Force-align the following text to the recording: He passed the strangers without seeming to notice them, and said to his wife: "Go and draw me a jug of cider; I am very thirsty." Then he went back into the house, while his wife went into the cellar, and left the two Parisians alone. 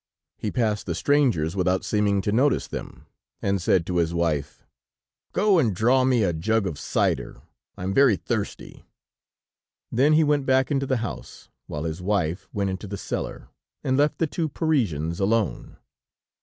He 0.39 0.49
passed 0.49 0.87
the 0.87 0.95
strangers 0.95 1.55
without 1.55 1.85
seeming 1.85 2.21
to 2.21 2.31
notice 2.31 2.65
them, 2.67 3.05
and 3.39 3.61
said 3.61 3.85
to 3.85 3.97
his 3.97 4.15
wife: 4.15 4.65
"Go 5.31 5.59
and 5.59 5.75
draw 5.75 6.05
me 6.05 6.23
a 6.23 6.33
jug 6.33 6.65
of 6.65 6.79
cider; 6.79 7.43
I 7.77 7.83
am 7.83 7.93
very 7.93 8.15
thirsty." 8.15 8.87
Then 9.91 10.13
he 10.13 10.23
went 10.23 10.47
back 10.47 10.71
into 10.71 10.87
the 10.87 10.97
house, 11.05 11.49
while 11.67 11.83
his 11.83 12.01
wife 12.01 12.49
went 12.51 12.71
into 12.71 12.87
the 12.87 12.97
cellar, 12.97 13.49
and 13.83 13.95
left 13.95 14.17
the 14.17 14.25
two 14.25 14.49
Parisians 14.49 15.19
alone. 15.19 15.77